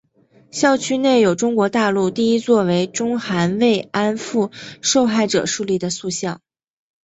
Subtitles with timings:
[0.49, 4.49] 校区内有中国大陆第一座为中韩慰安妇
[4.81, 6.41] 受害者树立的塑像。